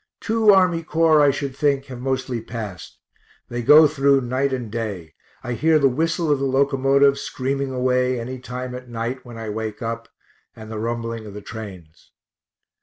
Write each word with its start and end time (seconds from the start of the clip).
Two 0.19 0.49
Army 0.51 0.81
Corps, 0.81 1.21
I 1.21 1.29
should 1.29 1.55
think, 1.55 1.85
have 1.85 1.99
mostly 2.01 2.41
passed 2.41 2.97
they 3.49 3.61
go 3.61 3.85
through 3.85 4.21
night 4.21 4.51
and 4.51 4.71
day 4.71 5.13
I 5.43 5.53
hear 5.53 5.77
the 5.77 5.87
whistle 5.87 6.31
of 6.31 6.39
the 6.39 6.45
locomotive 6.45 7.19
screaming 7.19 7.69
away 7.69 8.19
any 8.19 8.39
time 8.39 8.73
at 8.73 8.89
night 8.89 9.23
when 9.23 9.37
I 9.37 9.49
wake 9.49 9.83
up, 9.83 10.07
and 10.55 10.71
the 10.71 10.79
rumbling 10.79 11.27
of 11.27 11.35
the 11.35 11.41
trains. 11.41 12.13